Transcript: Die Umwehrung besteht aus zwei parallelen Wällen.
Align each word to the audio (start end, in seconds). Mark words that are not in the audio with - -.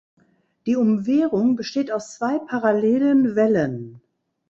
Die 0.65 0.75
Umwehrung 0.77 1.55
besteht 1.55 1.91
aus 1.91 2.15
zwei 2.17 2.39
parallelen 2.39 3.35
Wällen. 3.35 4.01